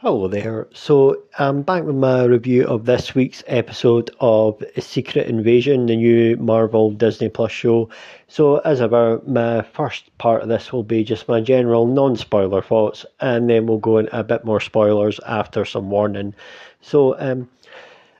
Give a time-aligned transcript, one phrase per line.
[0.00, 0.68] Hello there.
[0.72, 6.36] So I'm back with my review of this week's episode of Secret Invasion, the new
[6.36, 7.88] Marvel Disney Plus show.
[8.28, 13.06] So as ever, my first part of this will be just my general non-spoiler thoughts,
[13.18, 16.32] and then we'll go into a bit more spoilers after some warning.
[16.80, 17.48] So um,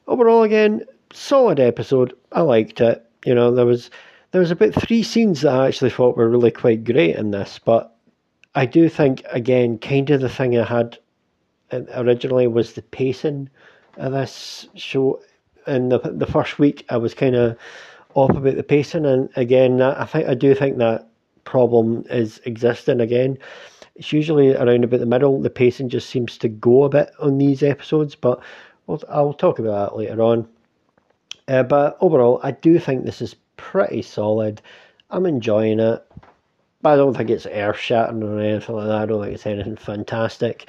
[0.08, 2.12] overall, again, solid episode.
[2.32, 3.08] I liked it.
[3.24, 3.88] You know, there was
[4.32, 7.60] there was about three scenes that I actually thought were really quite great in this,
[7.64, 7.94] but
[8.56, 10.98] I do think again, kind of the thing I had
[11.72, 13.48] originally was the pacing
[13.96, 15.20] of this show.
[15.66, 17.58] In the the first week, I was kind of
[18.14, 21.08] off about the pacing, and again, I think I do think that
[21.44, 23.38] problem is existing again.
[23.96, 25.40] It's usually around about the middle.
[25.40, 28.40] The pacing just seems to go a bit on these episodes, but
[28.86, 30.48] we'll, I'll talk about that later on.
[31.48, 34.62] Uh, but overall, I do think this is pretty solid.
[35.10, 36.06] I'm enjoying it,
[36.80, 39.02] but I don't think it's earth shattering or anything like that.
[39.02, 40.68] I don't think it's anything fantastic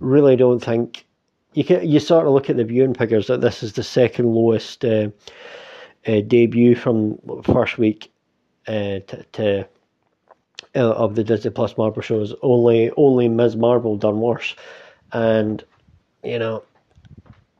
[0.00, 1.06] really don't think
[1.54, 1.88] you can.
[1.88, 5.08] You sort of look at the viewing figures that this is the second lowest uh,
[6.06, 8.12] uh, debut from first week
[8.66, 9.68] uh, to, to
[10.74, 12.34] uh, of the Disney Plus Marvel shows.
[12.42, 13.56] Only only Ms.
[13.56, 14.54] Marvel done worse,
[15.12, 15.64] and
[16.22, 16.62] you know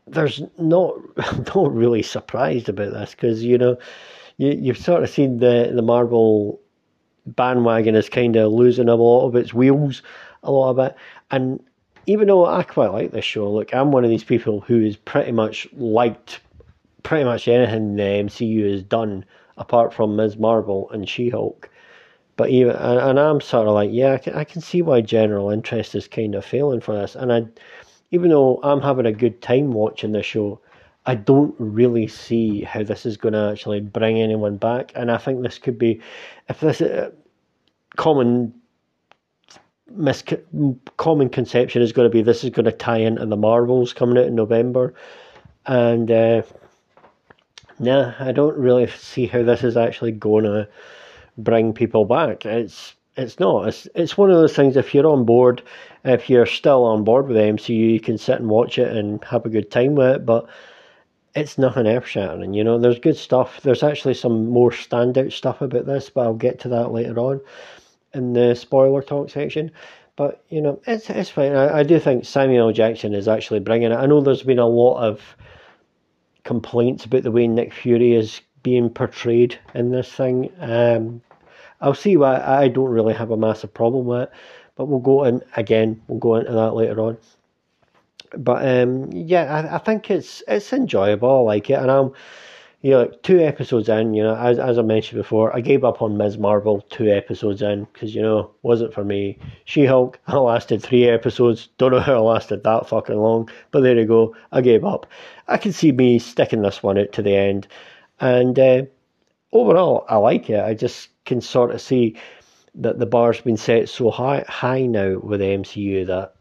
[0.06, 0.94] there's not
[1.54, 3.76] not really surprised about this because you know
[4.36, 6.60] you you've sort of seen the the Marvel
[7.26, 10.02] bandwagon is kind of losing a lot of its wheels
[10.44, 10.94] a lot of it
[11.30, 11.60] and
[12.08, 14.96] even though I quite like this show, look, I'm one of these people who is
[14.96, 16.40] pretty much liked
[17.02, 19.26] pretty much anything the MCU has done
[19.58, 20.38] apart from Ms.
[20.38, 21.68] Marvel and She Hulk.
[22.36, 25.02] But even and, and, I'm sort of like, yeah, I can, I can see why
[25.02, 27.14] general interest is kind of failing for this.
[27.14, 27.46] And I,
[28.10, 30.60] even though I'm having a good time watching the show,
[31.04, 34.92] I don't really see how this is going to actually bring anyone back.
[34.94, 36.00] And I think this could be,
[36.48, 37.10] if this uh,
[37.96, 38.54] common
[39.90, 40.24] mis-
[40.96, 44.18] common conception is going to be this is going to tie into the Marvels coming
[44.18, 44.94] out in November,
[45.66, 46.42] and uh,
[47.78, 50.68] nah, I don't really see how this is actually going to
[51.36, 52.44] bring people back.
[52.44, 53.68] It's it's not.
[53.68, 54.76] It's it's one of those things.
[54.76, 55.62] If you're on board,
[56.04, 59.22] if you're still on board with the MCU, you can sit and watch it and
[59.24, 60.26] have a good time with it.
[60.26, 60.48] But
[61.34, 62.54] it's nothing earth shattering.
[62.54, 63.60] You know, there's good stuff.
[63.62, 67.40] There's actually some more standout stuff about this, but I'll get to that later on
[68.14, 69.70] in the spoiler talk section.
[70.16, 71.54] But you know, it's it's fine.
[71.54, 73.96] I, I do think Samuel Jackson is actually bringing it.
[73.96, 75.22] I know there's been a lot of
[76.44, 80.50] complaints about the way Nick Fury is being portrayed in this thing.
[80.58, 81.22] Um,
[81.80, 84.32] I'll see why I don't really have a massive problem with it,
[84.74, 86.02] but we'll go in again.
[86.08, 87.18] We'll go into that later on.
[88.36, 91.30] But um, yeah, I, I think it's it's enjoyable.
[91.30, 92.12] I like it, and I'm
[92.80, 96.00] you know, two episodes in, you know, as as I mentioned before, I gave up
[96.00, 96.38] on Ms.
[96.38, 99.38] Marvel two episodes in because you know wasn't for me.
[99.64, 101.68] She Hulk, I lasted three episodes.
[101.78, 104.36] Don't know how I lasted that fucking long, but there you go.
[104.52, 105.06] I gave up.
[105.48, 107.66] I can see me sticking this one out to the end,
[108.20, 108.82] and uh,
[109.52, 110.60] overall, I like it.
[110.60, 112.16] I just can sort of see
[112.76, 116.34] that the bar's been set so high high now with the MCU that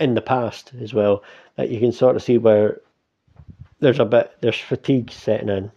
[0.00, 1.22] in the past as well
[1.56, 2.80] that you can sort of see where
[3.80, 5.70] there's a bit there's fatigue setting in,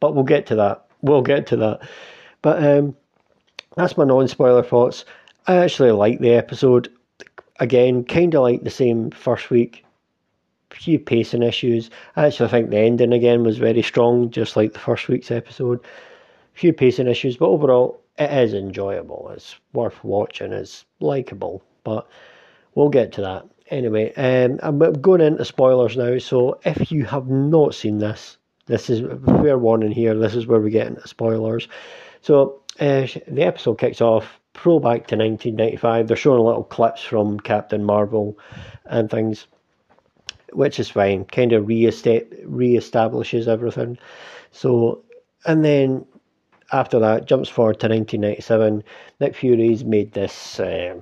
[0.00, 0.86] but we'll get to that.
[1.02, 1.88] We'll get to that.
[2.42, 2.96] But um,
[3.76, 5.04] that's my non-spoiler thoughts.
[5.46, 6.90] I actually like the episode.
[7.60, 9.84] Again, kind of like the same first week.
[10.70, 11.90] Few pacing issues.
[12.14, 15.80] I actually think the ending again was very strong, just like the first week's episode.
[16.54, 19.30] Few pacing issues, but overall, it is enjoyable.
[19.34, 20.52] It's worth watching.
[20.52, 22.08] It's likable, but
[22.74, 26.18] we'll get to that anyway, um, I'm going into spoilers now.
[26.18, 30.14] So if you have not seen this, this is fair warning here.
[30.14, 31.68] This is where we get into spoilers.
[32.20, 34.40] So uh, the episode kicks off.
[34.52, 36.08] Pro back to 1995.
[36.08, 38.36] They're showing little clips from Captain Marvel
[38.86, 39.46] and things,
[40.52, 41.24] which is fine.
[41.26, 43.98] Kind of re-establishes everything.
[44.50, 45.04] So,
[45.46, 46.04] and then
[46.72, 48.82] after that, jumps forward to 1997.
[49.20, 50.58] Nick Fury's made this.
[50.58, 51.00] Uh,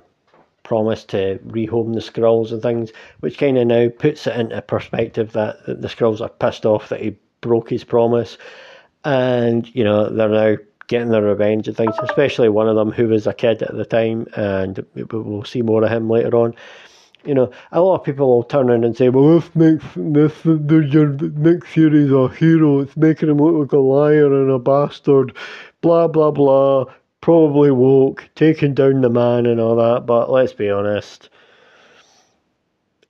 [0.67, 2.91] promise to rehome the Skrulls and things,
[3.21, 6.99] which kind of now puts it into perspective that the Skrulls are pissed off that
[6.99, 8.37] he broke his promise,
[9.05, 10.57] and you know they're now
[10.87, 11.95] getting their revenge and things.
[12.03, 15.83] Especially one of them who was a kid at the time, and we'll see more
[15.83, 16.53] of him later on.
[17.23, 20.45] You know, a lot of people will turn around and say, "Well, if Nick, if
[20.45, 25.33] Nick Fury's a hero, it's making him look like a liar and a bastard."
[25.81, 26.85] Blah blah blah
[27.21, 31.29] probably woke, taking down the man and all that, but let's be honest.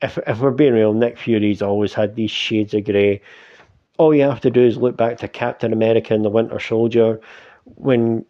[0.02, 3.22] If, if we're being real, Nick Fury's always had these shades of grey.
[3.98, 7.20] All you have to do is look back to Captain America and the Winter Soldier
[7.76, 8.24] when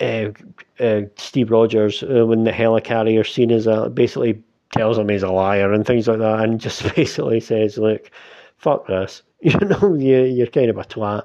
[0.00, 0.30] uh,
[0.78, 4.42] uh, Steve Rogers, uh, when the helicarrier scene is a, basically
[4.72, 8.10] tells him he's a liar and things like that, and just basically says, "Look,
[8.56, 11.24] fuck this." You know, you, you're kind of a twat.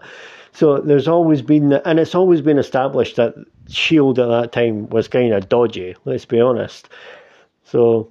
[0.55, 3.35] So there's always been, and it's always been established that
[3.67, 5.95] Shield at that time was kind of dodgy.
[6.05, 6.87] Let's be honest.
[7.65, 8.09] So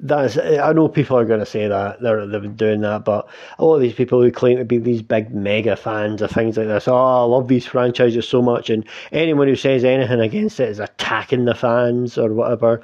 [0.00, 3.28] that's I know people are going to say that they're they've been doing that, but
[3.58, 6.56] a lot of these people who claim to be these big mega fans of things
[6.56, 10.58] like this, oh, I love these franchises so much, and anyone who says anything against
[10.58, 12.80] it is attacking the fans or whatever.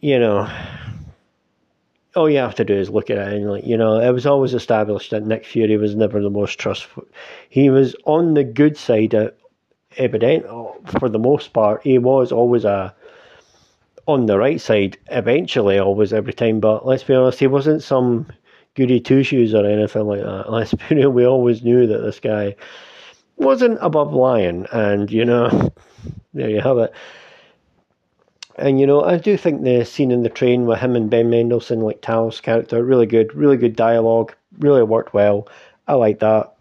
[0.00, 0.50] You know,
[2.14, 4.26] all you have to do is look at it and like you know it was
[4.26, 7.04] always established that Nick Fury was never the most trustful.
[7.48, 9.32] He was on the good side, of,
[9.96, 10.68] evident uh,
[10.98, 11.82] for the most part.
[11.82, 12.94] He was always a
[14.06, 16.60] on the right side eventually, always every time.
[16.60, 18.26] But let's be honest, he wasn't some
[18.74, 20.46] goody two shoes or anything like that.
[20.50, 22.56] Let's be real, we always knew that this guy
[23.36, 25.72] wasn't above lying, and you know,
[26.34, 26.92] there you have it.
[28.56, 31.30] And you know, I do think the scene in the train with him and Ben
[31.30, 35.48] Mendelsohn, like Talos' character, really good, really good dialogue, really worked well.
[35.88, 36.52] I like that.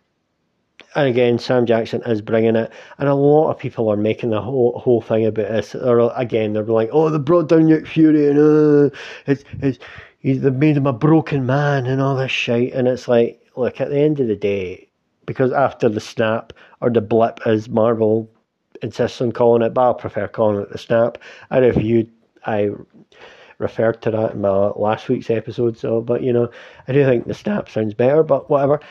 [0.95, 4.41] And again, Sam Jackson is bringing it, and a lot of people are making the
[4.41, 5.73] whole whole thing about this.
[5.75, 8.95] Or again, they're like, "Oh, they brought down Nick Fury, and uh,
[9.25, 9.79] it's it's
[10.21, 13.89] they've made him a broken man, and all this shit." And it's like, look, at
[13.89, 14.89] the end of the day,
[15.25, 16.51] because after the snap
[16.81, 18.29] or the blip, as Marvel
[18.81, 21.17] insists on calling it, but I prefer calling it the snap.
[21.49, 22.09] I reviewed,
[22.45, 22.71] I
[23.57, 25.77] referred to that in my last week's episode.
[25.77, 26.49] So, but you know,
[26.87, 28.23] I do think the snap sounds better.
[28.23, 28.81] But whatever.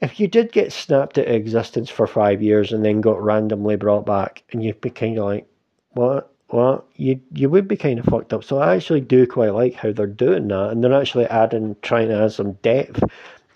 [0.00, 4.06] If you did get snapped into existence for five years and then got randomly brought
[4.06, 5.46] back, and you'd be kind of like,
[5.90, 6.32] what?
[6.48, 6.86] What?
[6.96, 8.42] You you would be kind of fucked up.
[8.42, 12.08] So I actually do quite like how they're doing that, and they're actually adding, trying
[12.08, 13.04] to add some depth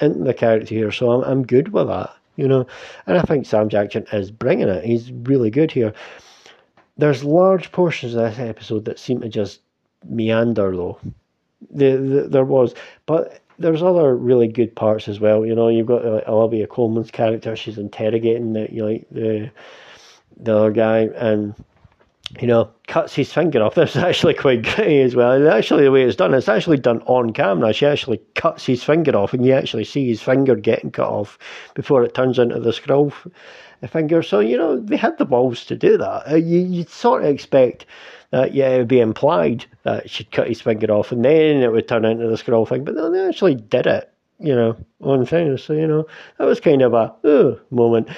[0.01, 0.93] into the character here.
[0.93, 2.67] So I'm I'm good with that you know.
[3.07, 4.85] And I think Sam Jackson is bringing it.
[4.85, 5.93] He's really good here.
[6.97, 9.61] There's large portions of this episode that seem to just
[10.09, 10.99] meander, though.
[11.71, 12.75] The, the, there was,
[13.07, 15.47] but there's other really good parts as well.
[15.47, 19.51] You know, you've got like, Olivia Colman's character; she's interrogating the you know, the
[20.37, 21.55] the other guy, and
[22.41, 23.75] you know, cuts his finger off.
[23.77, 25.33] That's actually quite great as well.
[25.33, 27.73] And actually, the way it's done, it's actually done on camera.
[27.73, 31.39] She actually cuts his finger off, and you actually see his finger getting cut off
[31.75, 33.13] before it turns into the Skrull
[33.89, 34.23] finger.
[34.23, 36.31] So, you know, they had the balls to do that.
[36.31, 37.87] Uh, you, you'd sort of expect
[38.31, 41.71] that, yeah, it would be implied that she'd cut his finger off, and then it
[41.71, 42.85] would turn into the Skrull thing.
[42.85, 44.11] But no, they actually did it
[44.41, 45.63] you know, on things.
[45.63, 46.07] So, you know,
[46.39, 48.09] that was kind of a uh, moment.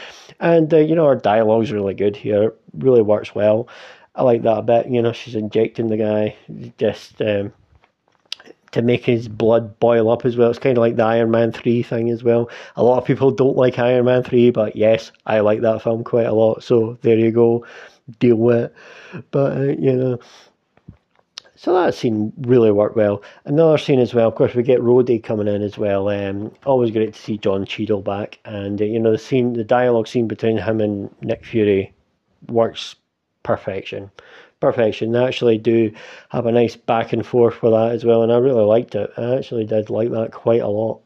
[0.41, 3.69] And, uh, you know, our dialogue's really good here, really works well.
[4.17, 4.89] I like that a bit.
[4.89, 6.37] You know, she's injecting the guy
[6.79, 7.53] just um,
[8.73, 10.49] to make his blood boil up as well.
[10.51, 12.49] It's kind of like the Iron Man 3 thing as well.
[12.77, 16.03] A lot of people don't like Iron Man 3, but yes, I like that film
[16.03, 16.63] quite a lot.
[16.63, 17.67] So there you go.
[18.19, 18.75] Deal with it.
[19.31, 20.19] But, uh, you know.
[21.59, 23.23] So that scene really worked well.
[23.47, 26.09] Another scene as well, of course, we get Rhodey coming in as well.
[26.09, 28.39] Um, always great to see Don Cheadle back.
[28.45, 31.95] And, uh, you know, the scene, the dialogue scene between him and Nick Fury
[32.49, 32.97] works
[33.47, 34.11] perfection.
[34.59, 35.13] Perfection.
[35.13, 35.93] They actually do
[36.31, 39.11] have a nice back and forth for that as well, and I really liked it.
[39.17, 41.01] I actually did like that quite a lot.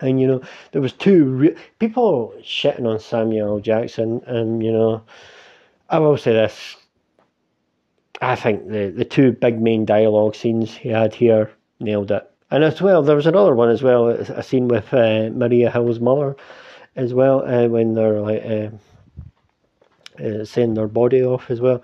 [0.00, 0.40] And you know,
[0.72, 5.02] there was two re- people shitting on Samuel Jackson, and you know,
[5.90, 6.76] I will say this:
[8.22, 12.28] I think the the two big main dialogue scenes he had here nailed it.
[12.50, 16.00] And as well, there was another one as well, a scene with uh, Maria Hill's
[16.00, 16.36] mother,
[16.96, 18.42] as well, uh, when they're like.
[18.42, 18.70] Uh,
[20.18, 21.82] uh, send their body off as well,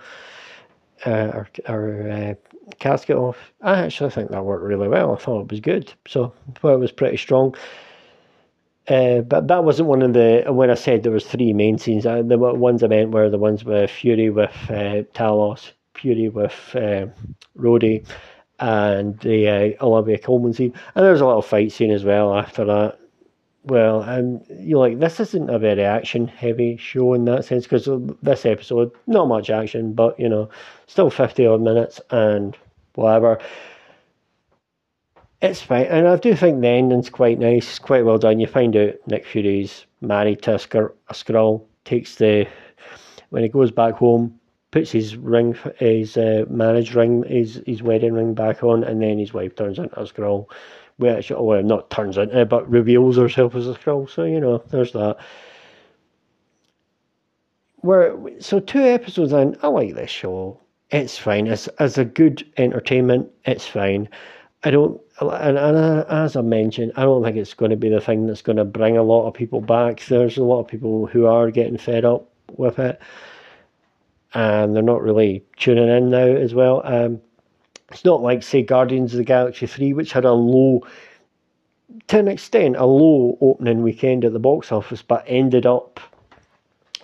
[1.06, 2.34] uh, or, or uh,
[2.78, 3.52] casket off.
[3.62, 5.14] I actually think that worked really well.
[5.14, 5.92] I thought it was good.
[6.06, 7.54] So I thought it was pretty strong.
[8.88, 12.06] Uh, but that wasn't one of the when I said there was three main scenes.
[12.06, 16.54] Uh, the ones I meant were the ones with Fury with uh, Talos, Fury with
[16.74, 17.06] uh,
[17.58, 18.06] Rhodey,
[18.58, 20.72] and the uh, Olivia Colman scene.
[20.94, 22.98] And there was a little fight scene as well after that
[23.68, 27.88] well, and you're like, this isn't a very action heavy show in that sense because
[28.22, 30.48] this episode, not much action, but you know,
[30.86, 32.56] still 50 odd minutes and
[32.94, 33.38] whatever.
[35.40, 38.40] It's fine, and I do think the ending's quite nice, it's quite well done.
[38.40, 42.48] You find out Nick Fury's married to a, a Skrull, takes the
[43.30, 48.14] when he goes back home, puts his ring, his uh, marriage ring, his his wedding
[48.14, 50.46] ring back on, and then his wife turns into a Skrull
[50.98, 54.08] which well not turns into but reveals herself as a Skrull.
[54.08, 55.16] So you know, there's that.
[57.76, 60.60] Where so two episodes in, I like this show.
[60.90, 61.46] It's fine.
[61.46, 64.08] As as a good entertainment, it's fine.
[64.64, 68.00] I don't, and, and as I mentioned, I don't think it's going to be the
[68.00, 70.04] thing that's going to bring a lot of people back.
[70.06, 73.00] There's a lot of people who are getting fed up with it,
[74.34, 76.82] and they're not really tuning in now as well.
[76.84, 77.20] Um,
[77.90, 80.86] It's not like, say, Guardians of the Galaxy 3, which had a low,
[82.08, 86.00] to an extent, a low opening weekend at the box office, but ended up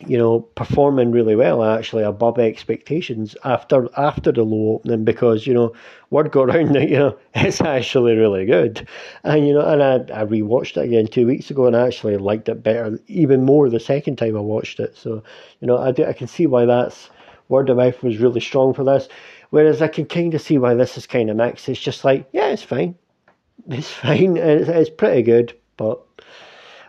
[0.00, 5.54] you know, performing really well, actually above expectations after after the low opening because you
[5.54, 5.72] know
[6.10, 8.86] word got around that you know it's actually really good,
[9.22, 12.16] and you know, and I I rewatched it again two weeks ago and I actually
[12.16, 14.96] liked it better even more the second time I watched it.
[14.96, 15.22] So
[15.60, 17.10] you know, I do, I can see why that's
[17.48, 19.08] word of mouth was really strong for this,
[19.54, 21.68] whereas I can kind of see why this is kind of mixed.
[21.68, 22.96] It's just like yeah, it's fine,
[23.68, 26.02] it's fine, it's, it's pretty good, but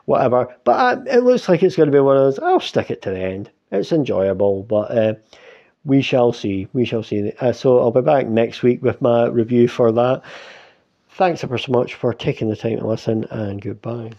[0.06, 0.48] whatever.
[0.64, 2.40] But it looks like it's going to be one of those.
[2.40, 3.52] I'll stick it to the end.
[3.72, 5.14] It's enjoyable, but uh,
[5.84, 6.68] we shall see.
[6.74, 7.32] We shall see.
[7.40, 10.24] Uh, so I'll be back next week with my review for that.
[11.10, 14.12] Thanks ever so much for taking the time to listen, and goodbye.